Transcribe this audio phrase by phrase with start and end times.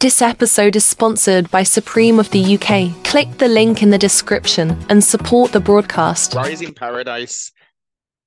[0.00, 3.02] This episode is sponsored by Supreme of the UK.
[3.02, 6.34] Click the link in the description and support the broadcast.
[6.34, 7.50] Rising Paradise,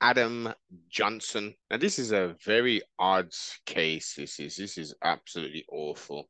[0.02, 0.54] Adam
[0.90, 1.56] Johnson.
[1.70, 3.34] Now, this is a very odd
[3.66, 4.16] case.
[4.18, 6.28] This is this is absolutely awful.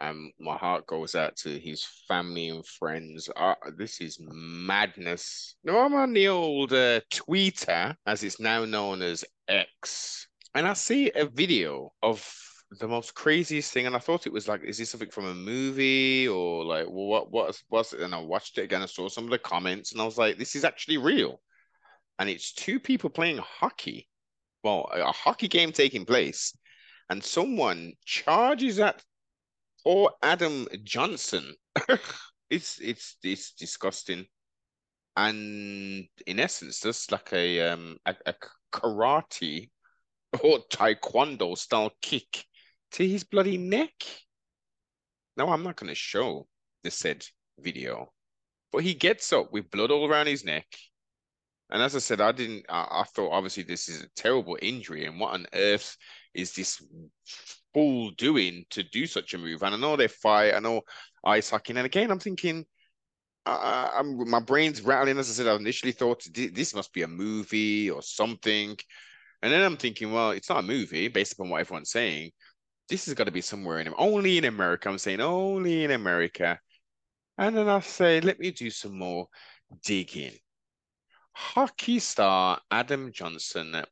[0.00, 3.30] Um, my heart goes out to his family and friends.
[3.36, 5.54] Uh, this is madness.
[5.62, 10.72] Now, I'm on the old uh, Twitter, as it's now known as X, and I
[10.72, 14.78] see a video of the most craziest thing, and I thought it was like, is
[14.78, 18.00] this something from a movie or like, well, what what was it?
[18.00, 18.82] And I watched it again.
[18.82, 21.40] I saw some of the comments, and I was like, this is actually real.
[22.18, 24.08] And it's two people playing hockey.
[24.62, 26.54] Well, a hockey game taking place,
[27.08, 29.02] and someone charges at
[29.84, 31.54] or Adam Johnson.
[32.50, 34.26] it's it's it's disgusting,
[35.16, 38.34] and in essence, just like a um a, a
[38.72, 39.70] karate
[40.42, 42.44] or taekwondo style kick
[42.92, 43.92] to his bloody neck.
[45.36, 46.46] No, I'm not going to show
[46.82, 47.24] the said
[47.60, 48.12] video,
[48.72, 50.66] but he gets up with blood all around his neck.
[51.70, 52.64] And as I said, I didn't.
[52.68, 55.96] I, I thought obviously this is a terrible injury, and what on earth
[56.34, 56.82] is this
[57.74, 59.62] fool doing to do such a move?
[59.62, 60.54] And I know they fight.
[60.54, 60.80] I know
[61.24, 62.64] ice hockey, and again, I'm thinking.
[63.44, 65.18] Uh, I'm, my brain's rattling.
[65.18, 68.76] As I said, I initially thought this must be a movie or something,
[69.42, 72.30] and then I'm thinking, well, it's not a movie based upon what everyone's saying
[72.88, 74.88] this has got to be somewhere in only in America.
[74.88, 76.58] I'm saying only in America.
[77.36, 79.28] And then I say, let me do some more
[79.84, 80.36] digging.
[81.32, 83.84] Hockey star Adam Johnson,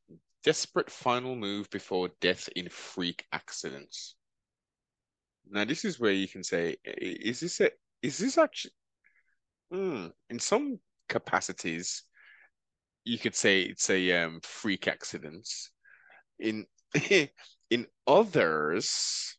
[0.43, 4.17] desperate final move before death in freak accidents.
[5.49, 7.71] Now, this is where you can say, is this a,
[8.03, 8.73] is this actually,
[9.71, 12.03] hmm, in some capacities,
[13.05, 15.71] you could say it's a um, freak accidents.
[16.41, 16.67] In
[17.71, 19.37] in others,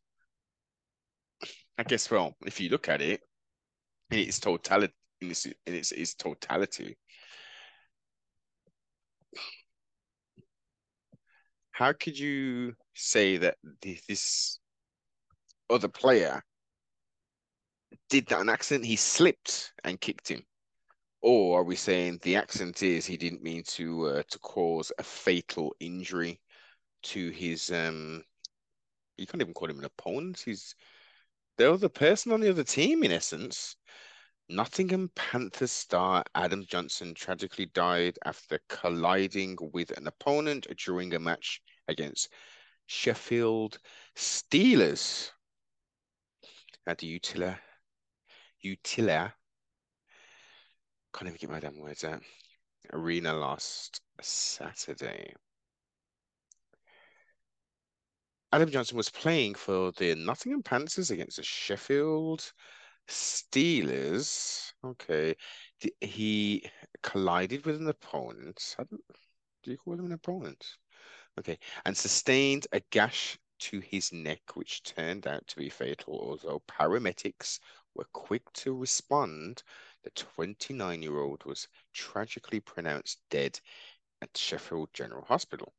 [1.78, 3.22] I guess, well, if you look at it
[4.12, 6.98] in its totality, in its, in its, its totality,
[11.72, 13.56] how could you say that
[14.08, 14.60] this
[15.70, 16.42] other player
[18.10, 18.86] did that an accident?
[18.86, 20.42] He slipped and kicked him,
[21.22, 25.04] or are we saying the accident is he didn't mean to uh, to cause a
[25.04, 26.42] fatal injury?
[27.08, 28.24] To his um
[29.18, 30.42] you can't even call him an opponent.
[30.46, 30.76] He's
[31.58, 33.76] the other person on the other team, in essence.
[34.50, 41.62] Nottingham Panthers star Adam Johnson tragically died after colliding with an opponent during a match
[41.90, 42.30] against
[42.86, 43.80] Sheffield
[44.16, 45.32] Steelers
[46.86, 47.58] at the Utila.
[48.64, 49.34] Utila.
[51.14, 52.22] Can't even get my damn words out.
[52.94, 55.34] Arena last Saturday.
[58.54, 62.54] Adam Johnson was playing for the Nottingham Panthers against the Sheffield
[63.06, 64.72] Steelers.
[64.86, 65.36] Okay.
[66.00, 66.70] He
[67.04, 68.76] collided with an opponent.
[69.64, 70.66] Do you call him an opponent?
[71.38, 71.60] Okay.
[71.86, 76.18] And sustained a gash to his neck, which turned out to be fatal.
[76.18, 77.60] Although paramedics
[77.96, 79.62] were quick to respond,
[80.04, 83.60] the 29 year old was tragically pronounced dead
[84.22, 85.74] at Sheffield General Hospital.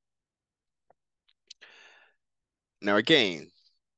[2.80, 3.50] Now, again,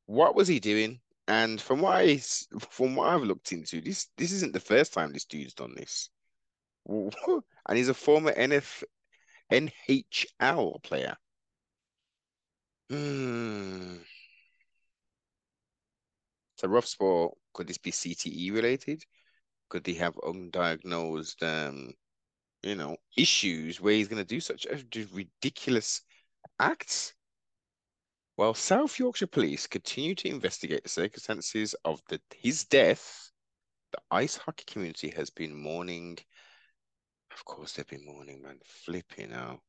[0.06, 1.00] what was he doing?
[1.28, 2.16] And from what I
[2.70, 6.10] from what I've looked into, this this isn't the first time this dude's done this.
[6.86, 8.82] and he's a former NF
[9.52, 11.16] NHL player.
[12.90, 13.98] Hmm.
[16.54, 17.38] It's a rough sport.
[17.54, 19.04] Could this be CTE related?
[19.68, 21.92] Could he have undiagnosed, um,
[22.62, 24.66] you know, issues where he's going to do such
[25.12, 26.02] ridiculous
[26.58, 27.14] acts?
[28.40, 33.30] While South Yorkshire Police continue to investigate the circumstances of the, his death,
[33.92, 36.16] the ice hockey community has been mourning.
[37.34, 38.58] Of course, they've been mourning, man.
[38.64, 39.60] Flipping out.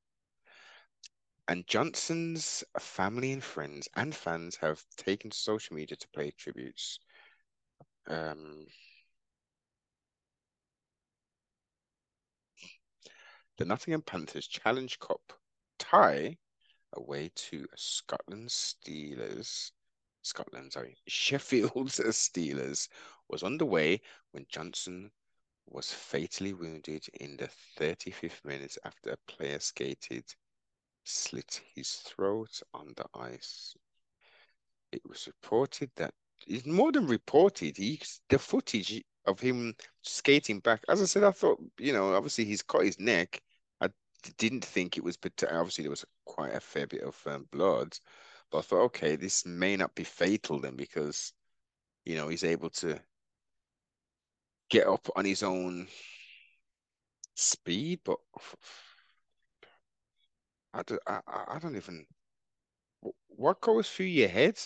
[1.49, 6.97] And Johnson's family and friends and fans have taken to social media to pay tributes.
[8.07, 8.67] Um,
[13.57, 15.33] the Nottingham Panthers Challenge Cup
[15.77, 16.37] tie
[16.93, 19.71] away to Scotland Steelers.
[20.21, 22.87] Scotland, sorry, Sheffield Steelers
[23.27, 24.01] was underway
[24.31, 25.11] when Johnson
[25.67, 30.25] was fatally wounded in the 35th minute after a player skated,
[31.03, 33.75] slit his throat on the ice.
[34.91, 36.13] It was reported that
[36.47, 37.77] it's more than reported.
[37.77, 40.83] He the footage of him skating back.
[40.89, 43.41] As I said, I thought you know obviously he's cut his neck
[44.37, 47.97] didn't think it was, but obviously there was quite a fair bit of um, blood.
[48.51, 51.33] But I thought, okay, this may not be fatal then because
[52.05, 52.99] you know, he's able to
[54.69, 55.87] get up on his own
[57.35, 58.17] speed, but
[60.73, 62.05] I don't, I, I don't even.
[63.27, 64.57] What goes through your head?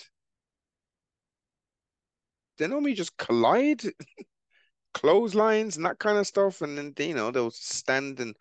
[2.58, 3.82] They normally just collide,
[4.94, 8.36] clotheslines and that kind of stuff, and then you know they'll stand and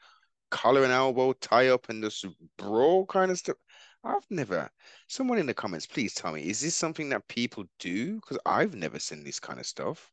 [0.55, 3.57] collar and elbow tie up and just brawl kind of stuff.
[4.05, 4.71] I've never.
[5.09, 8.15] Someone in the comments, please tell me, is this something that people do?
[8.17, 10.13] Because I've never seen this kind of stuff.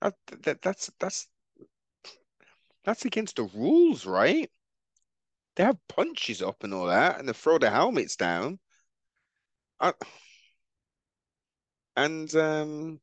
[0.00, 1.28] That, that that's that's
[2.84, 4.50] that's against the rules, right?
[5.54, 8.58] They have punches up and all that, and they throw the helmets down.
[9.78, 9.92] I,
[11.96, 13.00] and um,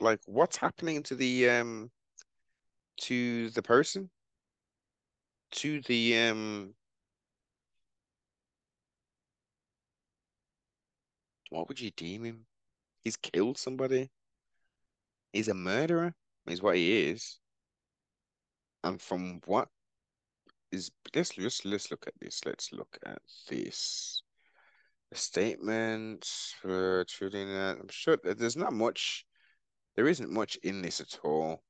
[0.00, 1.90] like, what's happening to the um
[2.98, 4.10] to the person?
[5.52, 6.74] To the um
[11.50, 12.46] what would you deem him?
[13.02, 14.10] He's killed somebody.
[15.32, 16.14] He's a murderer,
[16.46, 17.38] is what he is.
[18.84, 19.68] And from what
[20.70, 22.40] is let's just let's look at this.
[22.44, 23.18] Let's look at
[23.48, 24.22] this.
[25.14, 26.28] Statement
[26.60, 27.78] for treating that.
[27.80, 29.24] I'm sure that there's not much.
[29.96, 31.62] There isn't much in this at all.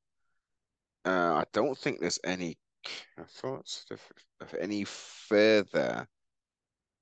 [1.04, 2.58] Uh, I don't think there's any
[3.28, 4.00] thoughts of,
[4.40, 6.06] of any further.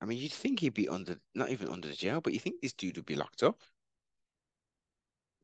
[0.01, 2.61] I mean, you'd think he'd be under, not even under the jail, but you think
[2.61, 3.61] this dude would be locked up.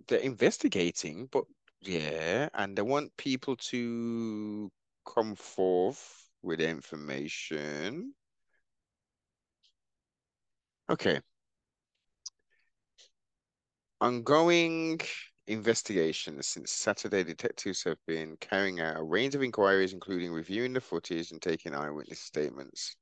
[0.07, 1.45] They're investigating, but
[1.81, 4.71] yeah, and they want people to
[5.05, 8.13] come forth with information.
[10.89, 11.21] Okay.
[14.01, 14.99] Ongoing
[15.47, 20.81] investigations since Saturday, detectives have been carrying out a range of inquiries, including reviewing the
[20.81, 22.95] footage and taking eyewitness statements.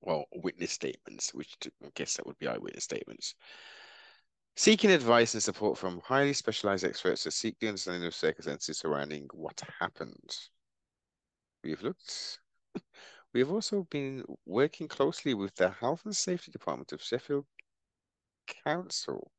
[0.00, 3.34] Well, witness statements, which I guess that would be eyewitness statements.
[4.56, 9.28] Seeking advice and support from highly specialized experts to seek the understanding of circumstances surrounding
[9.32, 10.36] what happened.
[11.64, 12.40] We've looked.
[13.32, 17.46] We have also been working closely with the Health and Safety Department of Sheffield
[18.64, 19.30] Council,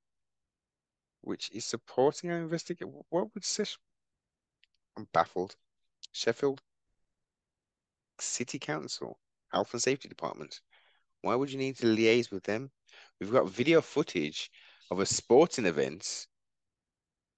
[1.24, 2.94] which is supporting our investigation.
[3.10, 3.78] What would Shesh...
[4.98, 5.56] I'm baffled.
[6.12, 6.62] Sheffield
[8.20, 9.20] City Council,
[9.52, 10.62] Health and Safety Department.
[11.22, 12.70] Why would you need to liaise with them?
[13.20, 14.52] We've got video footage
[14.92, 16.28] of a sporting event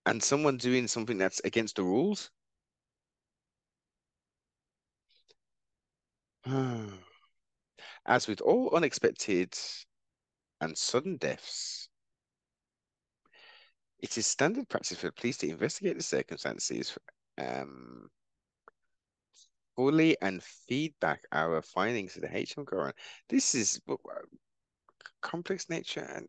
[0.05, 2.29] and someone doing something that's against the rules.
[8.05, 9.57] As with all unexpected
[10.61, 11.89] and sudden deaths,
[14.05, 16.95] it is standard practice for the police to investigate the circumstances
[17.39, 18.07] um,
[19.75, 22.65] fully and feedback our findings to the HM
[23.29, 23.95] This is uh,
[25.21, 26.27] complex nature and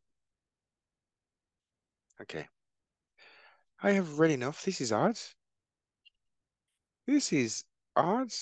[2.23, 2.47] okay.
[3.83, 4.65] I have read enough.
[4.65, 5.19] This is odd.
[7.07, 7.65] This is
[7.95, 8.33] odd.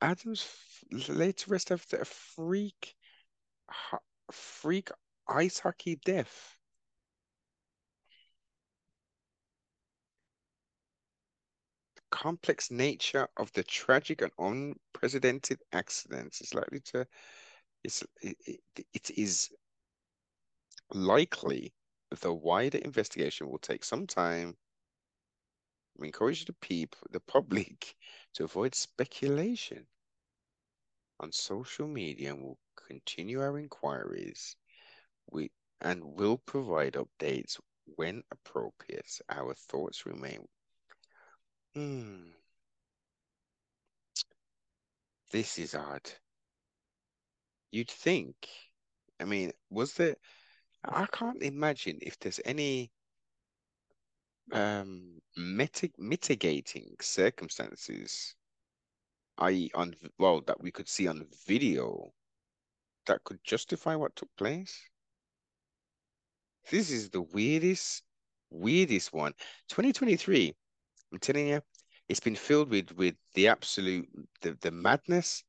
[0.00, 0.44] Adams
[1.08, 2.96] later rest after a freak,
[4.32, 4.90] freak
[5.28, 6.56] ice hockey death.
[12.12, 17.06] Complex nature of the tragic and unprecedented accident is likely to,
[17.82, 19.50] it's, it, it, it is
[20.92, 21.72] likely
[22.20, 24.54] the wider investigation will take some time.
[25.96, 27.94] We encourage the people, the public,
[28.34, 29.86] to avoid speculation
[31.18, 34.54] on social media and will continue our inquiries.
[35.30, 35.50] We
[35.80, 37.58] and will provide updates
[37.96, 39.20] when appropriate.
[39.30, 40.46] Our thoughts remain.
[41.74, 42.30] Hmm.
[45.30, 46.10] This is odd.
[47.70, 48.36] You'd think.
[49.18, 50.16] I mean, was there?
[50.84, 52.90] I can't imagine if there's any
[54.52, 58.34] um mitig mitigating circumstances
[59.38, 59.70] i.e.
[59.74, 62.12] on well that we could see on video
[63.06, 64.80] that could justify what took place.
[66.70, 68.02] This is the weirdest,
[68.50, 69.32] weirdest one.
[69.68, 70.54] 2023,
[71.12, 71.60] I'm telling you,
[72.08, 74.08] it's been filled with with the absolute
[74.40, 75.44] the, the madness.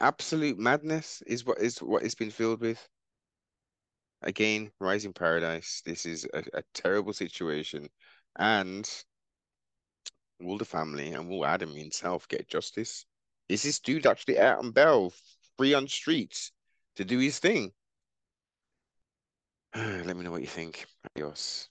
[0.00, 2.88] Absolute madness is what is what it's been filled with.
[4.22, 5.82] Again, Rising Paradise.
[5.84, 7.88] This is a, a terrible situation.
[8.36, 8.88] And
[10.40, 13.04] will the family and will Adam himself get justice?
[13.48, 15.12] Is this dude actually out on bail,
[15.56, 16.52] free on streets
[16.96, 17.72] to do his thing?
[19.74, 20.86] Let me know what you think.
[21.14, 21.68] Adios.